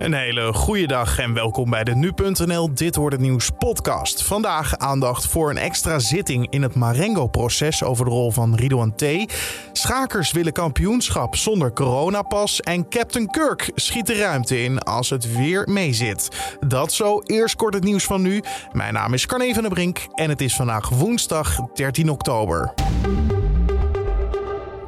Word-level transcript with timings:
Een 0.00 0.14
hele 0.14 0.52
goede 0.52 0.86
dag 0.86 1.18
en 1.18 1.34
welkom 1.34 1.70
bij 1.70 1.84
de 1.84 1.94
Nu.nl 1.94 2.74
Dit 2.74 2.96
wordt 2.96 3.14
het 3.14 3.24
nieuws 3.24 3.50
podcast. 3.58 4.22
Vandaag 4.22 4.78
aandacht 4.78 5.26
voor 5.26 5.50
een 5.50 5.58
extra 5.58 5.98
zitting 5.98 6.46
in 6.50 6.62
het 6.62 6.74
Marengo-proces 6.74 7.82
over 7.82 8.04
de 8.04 8.10
rol 8.10 8.30
van 8.30 8.54
Ridouan 8.54 8.94
T. 8.94 9.04
Schakers 9.72 10.32
willen 10.32 10.52
kampioenschap 10.52 11.36
zonder 11.36 11.72
coronapas 11.72 12.60
en 12.60 12.88
Captain 12.88 13.26
Kirk 13.26 13.70
schiet 13.74 14.06
de 14.06 14.18
ruimte 14.18 14.62
in 14.62 14.78
als 14.78 15.10
het 15.10 15.36
weer 15.36 15.68
meezit. 15.68 16.56
Dat 16.66 16.92
zo, 16.92 17.20
eerst 17.20 17.56
kort 17.56 17.74
het 17.74 17.84
nieuws 17.84 18.04
van 18.04 18.22
nu. 18.22 18.42
Mijn 18.72 18.94
naam 18.94 19.14
is 19.14 19.26
Carne 19.26 19.54
van 19.54 19.62
der 19.62 19.72
Brink 19.72 20.06
en 20.14 20.28
het 20.28 20.40
is 20.40 20.56
vandaag 20.56 20.88
woensdag 20.88 21.56
13 21.74 22.10
oktober. 22.10 22.74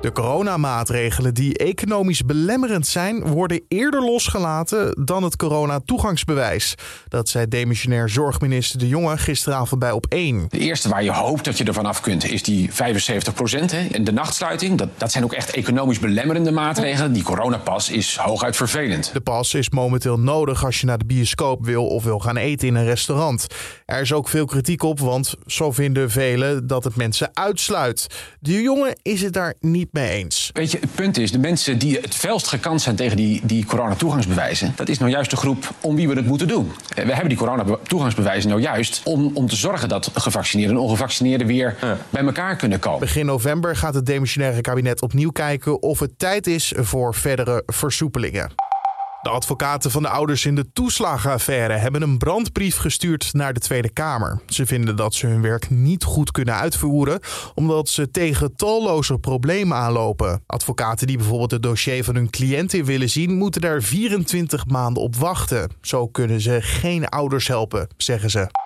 De 0.02 0.12
coronamaatregelen 0.12 1.34
die 1.34 1.58
economisch 1.58 2.24
belemmerend 2.24 2.86
zijn, 2.86 3.26
worden 3.26 3.60
eerder 3.68 4.02
losgelaten 4.04 5.04
dan 5.04 5.22
het 5.22 5.36
corona-toegangsbewijs. 5.36 6.74
Dat 7.08 7.28
zei 7.28 7.48
demissionair 7.48 8.08
zorgminister 8.08 8.78
De 8.78 8.88
Jonge 8.88 9.18
gisteravond 9.18 9.80
bij 9.80 9.90
Op 9.90 10.06
1. 10.08 10.46
De 10.48 10.58
eerste 10.58 10.88
waar 10.88 11.04
je 11.04 11.12
hoopt 11.12 11.44
dat 11.44 11.58
je 11.58 11.64
ervan 11.64 11.86
af 11.86 12.00
kunt, 12.00 12.30
is 12.30 12.42
die 12.42 12.72
75 12.72 13.34
procent. 13.34 13.74
En 13.92 14.04
de 14.04 14.12
nachtsluiting, 14.12 14.78
dat, 14.78 14.88
dat 14.96 15.12
zijn 15.12 15.24
ook 15.24 15.32
echt 15.32 15.50
economisch 15.50 15.98
belemmerende 15.98 16.50
maatregelen. 16.50 17.12
Die 17.12 17.22
coronapas 17.22 17.90
is 17.90 18.16
hooguit 18.16 18.56
vervelend. 18.56 19.10
De 19.12 19.20
pas 19.20 19.54
is 19.54 19.70
momenteel 19.70 20.18
nodig 20.18 20.64
als 20.64 20.80
je 20.80 20.86
naar 20.86 20.98
de 20.98 21.04
bioscoop 21.04 21.64
wil 21.64 21.86
of 21.86 22.04
wil 22.04 22.18
gaan 22.18 22.36
eten 22.36 22.68
in 22.68 22.74
een 22.74 22.84
restaurant. 22.84 23.46
Er 23.86 24.00
is 24.00 24.12
ook 24.12 24.28
veel 24.28 24.44
kritiek 24.44 24.82
op, 24.82 25.00
want 25.00 25.34
zo 25.46 25.72
vinden 25.72 26.10
velen 26.10 26.66
dat 26.66 26.84
het 26.84 26.96
mensen 26.96 27.30
uitsluit. 27.32 28.06
De 28.40 28.62
Jonge 28.62 28.96
is 29.02 29.22
het 29.22 29.32
daar 29.32 29.54
niet 29.60 29.90
mee 29.92 30.10
eens. 30.10 30.50
Weet 30.52 30.70
je, 30.70 30.78
het 30.78 30.94
punt 30.94 31.18
is, 31.18 31.32
de 31.32 31.38
mensen 31.38 31.78
die 31.78 31.98
het 32.00 32.14
felst 32.14 32.46
gekant 32.46 32.82
zijn 32.82 32.96
tegen 32.96 33.16
die, 33.16 33.40
die 33.44 33.64
coronatoegangsbewijzen, 33.64 34.72
dat 34.76 34.88
is 34.88 34.98
nou 34.98 35.10
juist 35.10 35.30
de 35.30 35.36
groep 35.36 35.74
om 35.80 35.96
wie 35.96 36.08
we 36.08 36.14
het 36.14 36.26
moeten 36.26 36.48
doen. 36.48 36.72
Eh, 36.94 37.04
we 37.04 37.10
hebben 37.10 37.28
die 37.28 37.38
coronatoegangsbewijzen 37.38 38.50
nou 38.50 38.62
juist 38.62 39.00
om, 39.04 39.30
om 39.34 39.48
te 39.48 39.56
zorgen 39.56 39.88
dat 39.88 40.10
gevaccineerden 40.14 40.76
en 40.76 40.82
ongevaccineerden 40.82 41.46
weer 41.46 41.76
bij 42.10 42.24
elkaar 42.24 42.56
kunnen 42.56 42.78
komen. 42.78 43.00
Begin 43.00 43.26
november 43.26 43.76
gaat 43.76 43.94
het 43.94 44.06
demissionaire 44.06 44.60
kabinet 44.60 45.02
opnieuw 45.02 45.30
kijken 45.30 45.82
of 45.82 45.98
het 45.98 46.18
tijd 46.18 46.46
is 46.46 46.72
voor 46.76 47.14
verdere 47.14 47.62
versoepelingen. 47.66 48.71
De 49.22 49.28
advocaten 49.28 49.90
van 49.90 50.02
de 50.02 50.08
ouders 50.08 50.46
in 50.46 50.54
de 50.54 50.72
toeslagenaffaire 50.72 51.72
hebben 51.72 52.02
een 52.02 52.18
brandbrief 52.18 52.76
gestuurd 52.76 53.32
naar 53.32 53.52
de 53.52 53.60
Tweede 53.60 53.90
Kamer. 53.90 54.40
Ze 54.46 54.66
vinden 54.66 54.96
dat 54.96 55.14
ze 55.14 55.26
hun 55.26 55.42
werk 55.42 55.70
niet 55.70 56.04
goed 56.04 56.30
kunnen 56.30 56.54
uitvoeren, 56.54 57.20
omdat 57.54 57.88
ze 57.88 58.10
tegen 58.10 58.56
talloze 58.56 59.18
problemen 59.18 59.76
aanlopen. 59.76 60.42
Advocaten 60.46 61.06
die 61.06 61.16
bijvoorbeeld 61.16 61.50
het 61.50 61.62
dossier 61.62 62.04
van 62.04 62.14
hun 62.14 62.30
cliënten 62.30 62.84
willen 62.84 63.10
zien, 63.10 63.34
moeten 63.34 63.60
daar 63.60 63.82
24 63.82 64.66
maanden 64.66 65.02
op 65.02 65.16
wachten. 65.16 65.70
Zo 65.80 66.06
kunnen 66.06 66.40
ze 66.40 66.58
geen 66.60 67.08
ouders 67.08 67.48
helpen, 67.48 67.88
zeggen 67.96 68.30
ze. 68.30 68.61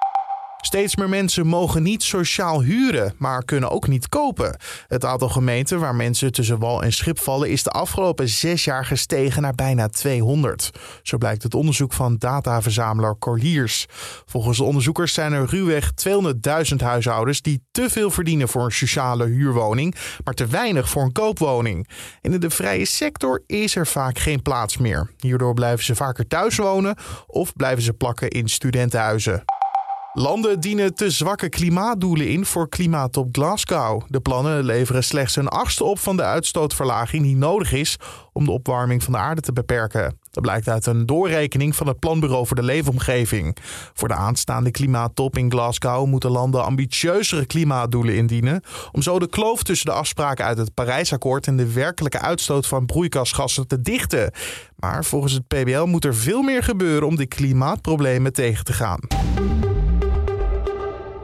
Steeds 0.66 0.96
meer 0.96 1.08
mensen 1.08 1.46
mogen 1.46 1.82
niet 1.82 2.02
sociaal 2.02 2.62
huren, 2.62 3.14
maar 3.18 3.44
kunnen 3.44 3.70
ook 3.70 3.88
niet 3.88 4.08
kopen. 4.08 4.56
Het 4.86 5.04
aantal 5.04 5.28
gemeenten 5.28 5.80
waar 5.80 5.94
mensen 5.94 6.32
tussen 6.32 6.58
wal 6.58 6.82
en 6.82 6.92
schip 6.92 7.18
vallen 7.18 7.50
is 7.50 7.62
de 7.62 7.70
afgelopen 7.70 8.28
zes 8.28 8.64
jaar 8.64 8.84
gestegen 8.84 9.42
naar 9.42 9.54
bijna 9.54 9.88
200. 9.88 10.70
Zo 11.02 11.18
blijkt 11.18 11.42
het 11.42 11.54
onderzoek 11.54 11.92
van 11.92 12.16
dataverzamelaar 12.16 13.18
Corliers. 13.18 13.86
Volgens 14.24 14.58
de 14.58 14.64
onderzoekers 14.64 15.14
zijn 15.14 15.32
er 15.32 15.46
ruwweg 15.46 15.92
200.000 16.70 16.76
huishoudens 16.76 17.42
die 17.42 17.62
te 17.70 17.90
veel 17.90 18.10
verdienen 18.10 18.48
voor 18.48 18.64
een 18.64 18.72
sociale 18.72 19.24
huurwoning, 19.24 19.94
maar 20.24 20.34
te 20.34 20.46
weinig 20.46 20.88
voor 20.88 21.02
een 21.02 21.12
koopwoning. 21.12 21.88
in 22.20 22.40
de 22.40 22.50
vrije 22.50 22.84
sector 22.84 23.42
is 23.46 23.76
er 23.76 23.86
vaak 23.86 24.18
geen 24.18 24.42
plaats 24.42 24.76
meer. 24.76 25.10
Hierdoor 25.18 25.54
blijven 25.54 25.84
ze 25.84 25.94
vaker 25.94 26.26
thuis 26.26 26.56
wonen 26.56 26.96
of 27.26 27.52
blijven 27.52 27.82
ze 27.82 27.92
plakken 27.92 28.28
in 28.28 28.48
studentenhuizen. 28.48 29.44
Landen 30.18 30.60
dienen 30.60 30.94
te 30.94 31.10
zwakke 31.10 31.48
klimaatdoelen 31.48 32.28
in 32.28 32.44
voor 32.44 32.68
klimaatop 32.68 33.28
Glasgow. 33.32 34.02
De 34.08 34.20
plannen 34.20 34.64
leveren 34.64 35.04
slechts 35.04 35.36
een 35.36 35.48
achtste 35.48 35.84
op 35.84 35.98
van 35.98 36.16
de 36.16 36.22
uitstootverlaging 36.22 37.22
die 37.22 37.36
nodig 37.36 37.72
is 37.72 37.96
om 38.32 38.44
de 38.44 38.50
opwarming 38.50 39.02
van 39.02 39.12
de 39.12 39.18
aarde 39.18 39.40
te 39.40 39.52
beperken. 39.52 40.18
Dat 40.30 40.42
blijkt 40.42 40.68
uit 40.68 40.86
een 40.86 41.06
doorrekening 41.06 41.76
van 41.76 41.86
het 41.86 41.98
Planbureau 41.98 42.46
voor 42.46 42.56
de 42.56 42.62
Leefomgeving. 42.62 43.56
Voor 43.94 44.08
de 44.08 44.14
aanstaande 44.14 44.70
klimaattop 44.70 45.36
in 45.36 45.50
Glasgow 45.50 46.06
moeten 46.06 46.30
landen 46.30 46.64
ambitieuzere 46.64 47.46
klimaatdoelen 47.46 48.16
indienen. 48.16 48.62
Om 48.92 49.02
zo 49.02 49.18
de 49.18 49.28
kloof 49.28 49.62
tussen 49.62 49.86
de 49.86 49.92
afspraken 49.92 50.44
uit 50.44 50.58
het 50.58 50.74
Parijsakkoord 50.74 51.46
en 51.46 51.56
de 51.56 51.72
werkelijke 51.72 52.18
uitstoot 52.18 52.66
van 52.66 52.86
broeikasgassen 52.86 53.66
te 53.66 53.80
dichten. 53.80 54.30
Maar 54.76 55.04
volgens 55.04 55.32
het 55.32 55.46
PBL 55.46 55.84
moet 55.84 56.04
er 56.04 56.14
veel 56.14 56.42
meer 56.42 56.62
gebeuren 56.62 57.08
om 57.08 57.16
de 57.16 57.26
klimaatproblemen 57.26 58.32
tegen 58.32 58.64
te 58.64 58.72
gaan. 58.72 59.00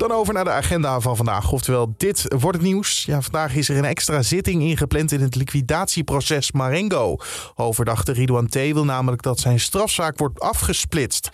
Dan 0.03 0.13
over 0.13 0.35
naar 0.35 0.45
de 0.45 0.51
agenda 0.51 1.01
van 1.01 1.17
vandaag. 1.17 1.53
Oftewel, 1.53 1.95
dit 1.97 2.25
wordt 2.29 2.57
het 2.59 2.67
nieuws. 2.67 3.05
Ja, 3.05 3.21
vandaag 3.21 3.55
is 3.55 3.69
er 3.69 3.77
een 3.77 3.85
extra 3.85 4.23
zitting 4.23 4.63
ingepland 4.63 5.13
in 5.13 5.21
het 5.21 5.35
liquidatieproces 5.35 6.53
Marengo. 6.53 7.17
Hoverdachte 7.55 8.13
Ridouan 8.13 8.47
T. 8.47 8.55
wil 8.55 8.85
namelijk 8.85 9.23
dat 9.23 9.39
zijn 9.39 9.61
strafzaak 9.61 10.19
wordt 10.19 10.41
afgesplitst. 10.41 11.31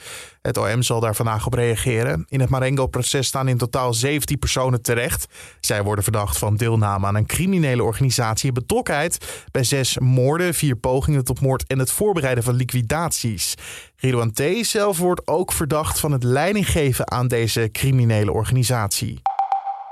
Het 0.49 0.57
OM 0.57 0.83
zal 0.83 1.01
daar 1.01 1.15
vandaag 1.15 1.47
op 1.47 1.55
reageren. 1.55 2.25
In 2.29 2.41
het 2.41 2.49
Marengo-proces 2.49 3.27
staan 3.27 3.49
in 3.49 3.57
totaal 3.57 3.95
17 3.95 4.39
personen 4.39 4.83
terecht. 4.83 5.27
Zij 5.61 5.83
worden 5.83 6.05
verdacht 6.05 6.39
van 6.39 6.57
deelname 6.57 7.07
aan 7.07 7.15
een 7.15 7.27
criminele 7.27 7.83
organisatie 7.83 8.49
en 8.49 8.55
betrokkenheid 8.55 9.45
bij 9.51 9.65
zes 9.65 9.99
moorden, 9.99 10.55
vier 10.55 10.77
pogingen 10.77 11.25
tot 11.25 11.41
moord 11.41 11.67
en 11.67 11.79
het 11.79 11.91
voorbereiden 11.91 12.45
van 12.45 12.55
liquidaties. 12.55 13.55
Ridouan 13.97 14.33
T. 14.33 14.43
zelf 14.61 14.99
wordt 14.99 15.27
ook 15.27 15.53
verdacht 15.53 16.01
van 16.01 16.13
het 16.13 16.23
leidinggeven 16.23 17.11
aan 17.11 17.29
deze 17.29 17.69
criminele 17.73 18.33
organisatie. 18.33 19.21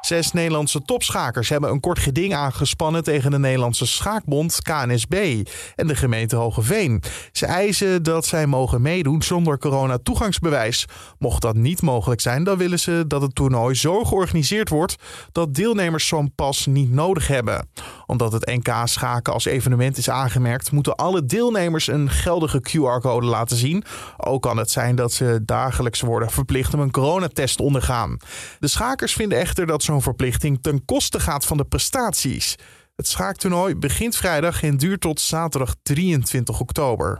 Zes 0.06 0.32
Nederlandse 0.32 0.82
topschakers 0.82 1.48
hebben 1.48 1.70
een 1.70 1.80
kort 1.80 1.98
geding 1.98 2.34
aangespannen 2.34 3.04
tegen 3.04 3.30
de 3.30 3.38
Nederlandse 3.38 3.86
schaakbond 3.86 4.62
KNSB 4.62 5.44
en 5.74 5.86
de 5.86 5.96
gemeente 5.96 6.36
Hogeveen. 6.36 7.02
Ze 7.32 7.46
eisen 7.46 8.02
dat 8.02 8.26
zij 8.26 8.46
mogen 8.46 8.82
meedoen 8.82 9.22
zonder 9.22 9.58
corona-toegangsbewijs. 9.58 10.86
Mocht 11.18 11.42
dat 11.42 11.54
niet 11.54 11.82
mogelijk 11.82 12.20
zijn, 12.20 12.44
dan 12.44 12.58
willen 12.58 12.78
ze 12.78 13.04
dat 13.06 13.22
het 13.22 13.34
toernooi 13.34 13.74
zo 13.74 14.04
georganiseerd 14.04 14.68
wordt 14.68 14.96
dat 15.32 15.54
deelnemers 15.54 16.06
zo'n 16.06 16.32
pas 16.34 16.66
niet 16.66 16.92
nodig 16.92 17.26
hebben. 17.26 17.68
Omdat 18.06 18.32
het 18.32 18.46
NK 18.46 18.74
schaken 18.84 19.32
als 19.32 19.44
evenement 19.44 19.96
is 19.96 20.10
aangemerkt, 20.10 20.72
moeten 20.72 20.94
alle 20.94 21.24
deelnemers 21.24 21.86
een 21.86 22.10
geldige 22.10 22.60
QR-code 22.60 23.26
laten 23.26 23.56
zien. 23.56 23.84
Ook 24.16 24.42
kan 24.42 24.56
het 24.56 24.70
zijn 24.70 24.96
dat 24.96 25.12
ze 25.12 25.40
dagelijks 25.44 26.00
worden 26.00 26.30
verplicht 26.30 26.74
om 26.74 26.80
een 26.80 26.90
coronatest 26.90 27.56
te 27.56 27.62
ondergaan. 27.62 28.16
De 28.58 28.68
schakers 28.68 29.12
vinden 29.12 29.38
echter 29.38 29.66
dat 29.66 29.82
zo'n 29.82 30.02
verplichting 30.02 30.58
ten 30.62 30.84
koste 30.84 31.20
gaat 31.20 31.44
van 31.44 31.56
de 31.56 31.64
prestaties. 31.64 32.56
Het 32.96 33.08
schaaktoernooi 33.08 33.76
begint 33.76 34.16
vrijdag 34.16 34.62
en 34.62 34.76
duurt 34.76 35.00
tot 35.00 35.20
zaterdag 35.20 35.74
23 35.82 36.60
oktober. 36.60 37.16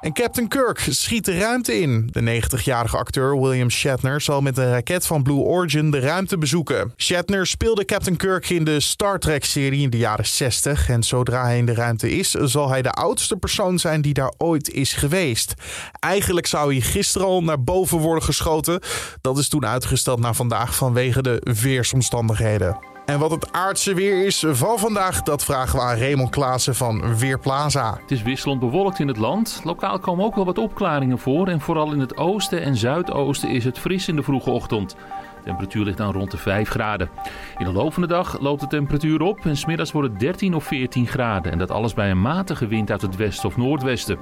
En 0.00 0.12
Captain 0.12 0.48
Kirk 0.48 0.86
schiet 0.90 1.24
de 1.24 1.38
ruimte 1.38 1.80
in. 1.80 2.08
De 2.12 2.42
90-jarige 2.42 2.96
acteur 2.96 3.40
William 3.40 3.70
Shatner 3.70 4.20
zal 4.20 4.40
met 4.40 4.58
een 4.58 4.70
raket 4.70 5.06
van 5.06 5.22
Blue 5.22 5.38
Origin 5.38 5.90
de 5.90 5.98
ruimte 5.98 6.38
bezoeken. 6.38 6.92
Shatner 6.96 7.46
speelde 7.46 7.84
Captain 7.84 8.16
Kirk 8.16 8.50
in 8.50 8.64
de 8.64 8.80
Star 8.80 9.18
Trek-serie 9.18 9.82
in 9.82 9.90
de 9.90 9.96
jaren 9.96 10.26
60. 10.26 10.88
En 10.88 11.02
zodra 11.02 11.42
hij 11.42 11.58
in 11.58 11.66
de 11.66 11.74
ruimte 11.74 12.10
is, 12.10 12.30
zal 12.30 12.68
hij 12.68 12.82
de 12.82 12.90
oudste 12.90 13.36
persoon 13.36 13.78
zijn 13.78 14.00
die 14.00 14.14
daar 14.14 14.32
ooit 14.36 14.70
is 14.70 14.92
geweest. 14.92 15.54
Eigenlijk 15.98 16.46
zou 16.46 16.72
hij 16.72 16.80
gisteren 16.80 17.26
al 17.26 17.42
naar 17.42 17.62
boven 17.62 17.98
worden 17.98 18.24
geschoten. 18.24 18.80
Dat 19.20 19.38
is 19.38 19.48
toen 19.48 19.66
uitgesteld 19.66 20.20
naar 20.20 20.34
vandaag 20.34 20.74
vanwege 20.74 21.22
de 21.22 21.54
weersomstandigheden. 21.62 22.97
En 23.08 23.18
wat 23.18 23.30
het 23.30 23.52
aardse 23.52 23.94
weer 23.94 24.26
is 24.26 24.44
van 24.48 24.78
vandaag, 24.78 25.22
dat 25.22 25.44
vragen 25.44 25.78
we 25.78 25.84
aan 25.84 25.98
Raymond 25.98 26.30
Klaassen 26.30 26.74
van 26.74 27.16
Weerplaza. 27.16 27.98
Het 28.00 28.10
is 28.10 28.22
wisselend 28.22 28.60
bewolkt 28.60 28.98
in 28.98 29.08
het 29.08 29.16
land. 29.16 29.60
Lokaal 29.64 29.98
komen 29.98 30.24
ook 30.24 30.34
wel 30.34 30.44
wat 30.44 30.58
opklaringen 30.58 31.18
voor. 31.18 31.48
En 31.48 31.60
vooral 31.60 31.92
in 31.92 32.00
het 32.00 32.16
oosten 32.16 32.62
en 32.62 32.76
zuidoosten 32.76 33.50
is 33.50 33.64
het 33.64 33.78
fris 33.78 34.08
in 34.08 34.16
de 34.16 34.22
vroege 34.22 34.50
ochtend. 34.50 34.90
De 34.90 35.44
temperatuur 35.44 35.84
ligt 35.84 35.96
dan 35.96 36.12
rond 36.12 36.30
de 36.30 36.36
5 36.36 36.68
graden. 36.68 37.10
In 37.58 37.64
de 37.64 37.72
loop 37.72 37.92
van 37.92 38.02
de 38.02 38.08
dag 38.08 38.40
loopt 38.40 38.60
de 38.60 38.66
temperatuur 38.66 39.20
op 39.20 39.46
en 39.46 39.56
smiddags 39.56 39.92
wordt 39.92 40.08
het 40.08 40.20
13 40.20 40.54
of 40.54 40.64
14 40.64 41.06
graden. 41.06 41.52
En 41.52 41.58
dat 41.58 41.70
alles 41.70 41.94
bij 41.94 42.10
een 42.10 42.20
matige 42.20 42.66
wind 42.66 42.90
uit 42.90 43.02
het 43.02 43.16
westen 43.16 43.48
of 43.48 43.56
noordwesten. 43.56 44.18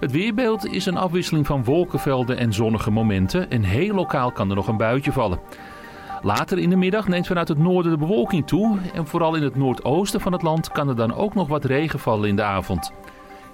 Het 0.00 0.10
weerbeeld 0.10 0.66
is 0.66 0.86
een 0.86 0.96
afwisseling 0.96 1.46
van 1.46 1.64
wolkenvelden 1.64 2.38
en 2.38 2.52
zonnige 2.52 2.90
momenten. 2.90 3.50
En 3.50 3.62
heel 3.62 3.94
lokaal 3.94 4.32
kan 4.32 4.50
er 4.50 4.56
nog 4.56 4.68
een 4.68 4.76
buitje 4.76 5.12
vallen. 5.12 5.38
Later 6.22 6.58
in 6.58 6.70
de 6.70 6.76
middag 6.76 7.08
neemt 7.08 7.26
vanuit 7.26 7.48
het 7.48 7.58
noorden 7.58 7.92
de 7.92 7.98
bewolking 7.98 8.46
toe 8.46 8.78
en 8.94 9.06
vooral 9.06 9.34
in 9.34 9.42
het 9.42 9.56
noordoosten 9.56 10.20
van 10.20 10.32
het 10.32 10.42
land 10.42 10.72
kan 10.72 10.88
er 10.88 10.96
dan 10.96 11.14
ook 11.14 11.34
nog 11.34 11.48
wat 11.48 11.64
regen 11.64 11.98
vallen 11.98 12.28
in 12.28 12.36
de 12.36 12.42
avond. 12.42 12.92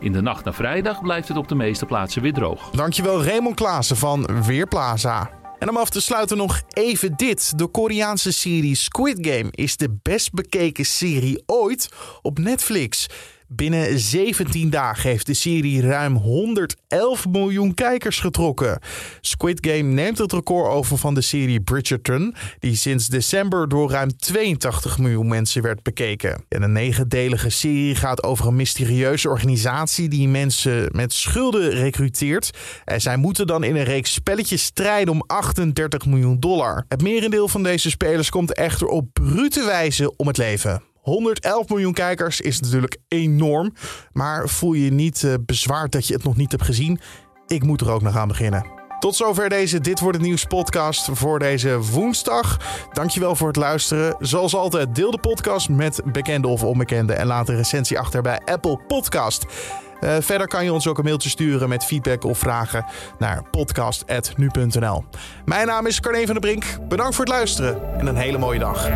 In 0.00 0.12
de 0.12 0.20
nacht 0.20 0.44
naar 0.44 0.54
vrijdag 0.54 1.02
blijft 1.02 1.28
het 1.28 1.36
op 1.36 1.48
de 1.48 1.54
meeste 1.54 1.86
plaatsen 1.86 2.22
weer 2.22 2.32
droog. 2.32 2.70
Dankjewel 2.70 3.24
Raymond 3.24 3.54
Klaassen 3.54 3.96
van 3.96 4.28
Weerplaza. 4.46 5.30
En 5.58 5.68
om 5.68 5.76
af 5.76 5.90
te 5.90 6.00
sluiten 6.00 6.36
nog 6.36 6.62
even 6.68 7.16
dit. 7.16 7.58
De 7.58 7.66
Koreaanse 7.66 8.32
serie 8.32 8.74
Squid 8.74 9.26
Game 9.26 9.48
is 9.50 9.76
de 9.76 9.98
best 10.02 10.32
bekeken 10.32 10.84
serie 10.84 11.42
ooit 11.46 11.88
op 12.22 12.38
Netflix. 12.38 13.06
Binnen 13.54 13.98
17 13.98 14.70
dagen 14.70 15.10
heeft 15.10 15.26
de 15.26 15.34
serie 15.34 15.80
ruim 15.82 16.16
111 16.16 17.28
miljoen 17.28 17.74
kijkers 17.74 18.20
getrokken. 18.20 18.78
Squid 19.20 19.66
Game 19.66 19.82
neemt 19.82 20.18
het 20.18 20.32
record 20.32 20.70
over 20.70 20.98
van 20.98 21.14
de 21.14 21.20
serie 21.20 21.60
Bridgerton, 21.60 22.34
die 22.58 22.76
sinds 22.76 23.06
december 23.06 23.68
door 23.68 23.90
ruim 23.90 24.16
82 24.16 24.98
miljoen 24.98 25.28
mensen 25.28 25.62
werd 25.62 25.82
bekeken. 25.82 26.44
En 26.48 26.62
een 26.62 26.72
negendelige 26.72 27.50
serie 27.50 27.94
gaat 27.94 28.22
over 28.22 28.46
een 28.46 28.56
mysterieuze 28.56 29.28
organisatie 29.28 30.08
die 30.08 30.28
mensen 30.28 30.88
met 30.92 31.12
schulden 31.12 31.70
recruteert. 31.70 32.50
En 32.84 33.00
zij 33.00 33.16
moeten 33.16 33.46
dan 33.46 33.64
in 33.64 33.76
een 33.76 33.84
reeks 33.84 34.12
spelletjes 34.12 34.62
strijden 34.62 35.14
om 35.14 35.24
38 35.26 36.06
miljoen 36.06 36.40
dollar. 36.40 36.84
Het 36.88 37.02
merendeel 37.02 37.48
van 37.48 37.62
deze 37.62 37.90
spelers 37.90 38.30
komt 38.30 38.54
echter 38.54 38.86
op 38.86 39.08
brute 39.12 39.64
wijze 39.64 40.16
om 40.16 40.26
het 40.26 40.36
leven. 40.36 40.90
111 41.02 41.68
miljoen 41.68 41.92
kijkers 41.92 42.40
is 42.40 42.60
natuurlijk 42.60 42.96
enorm. 43.08 43.72
Maar 44.12 44.48
voel 44.48 44.72
je 44.72 44.92
niet 44.92 45.22
uh, 45.22 45.34
bezwaard 45.40 45.92
dat 45.92 46.06
je 46.06 46.14
het 46.14 46.24
nog 46.24 46.36
niet 46.36 46.50
hebt 46.50 46.64
gezien? 46.64 47.00
Ik 47.46 47.62
moet 47.62 47.80
er 47.80 47.90
ook 47.90 48.02
nog 48.02 48.16
aan 48.16 48.28
beginnen. 48.28 48.66
Tot 48.98 49.16
zover 49.16 49.48
deze 49.48 49.80
Dit 49.80 50.00
wordt 50.00 50.16
het 50.16 50.26
nieuws 50.26 50.44
podcast 50.44 51.08
voor 51.12 51.38
deze 51.38 51.80
woensdag. 51.80 52.58
Dankjewel 52.92 53.36
voor 53.36 53.46
het 53.46 53.56
luisteren. 53.56 54.16
Zoals 54.18 54.54
altijd, 54.54 54.94
deel 54.94 55.10
de 55.10 55.18
podcast 55.18 55.68
met 55.68 56.00
bekende 56.04 56.48
of 56.48 56.64
onbekende 56.64 57.12
en 57.12 57.26
laat 57.26 57.48
een 57.48 57.56
recensie 57.56 57.98
achter 57.98 58.22
bij 58.22 58.40
Apple 58.44 58.80
Podcast. 58.86 59.44
Uh, 60.00 60.16
verder 60.20 60.46
kan 60.46 60.64
je 60.64 60.72
ons 60.72 60.86
ook 60.86 60.98
een 60.98 61.04
mailtje 61.04 61.28
sturen 61.28 61.68
met 61.68 61.84
feedback 61.84 62.24
of 62.24 62.38
vragen 62.38 62.84
naar 63.18 63.42
podcast.nu.nl. 63.50 65.04
Mijn 65.44 65.66
naam 65.66 65.86
is 65.86 66.00
Carne 66.00 66.26
van 66.26 66.34
der 66.34 66.40
Brink. 66.40 66.64
Bedankt 66.88 67.14
voor 67.14 67.24
het 67.24 67.34
luisteren 67.34 67.98
en 67.98 68.06
een 68.06 68.16
hele 68.16 68.38
mooie 68.38 68.58
dag. 68.58 68.88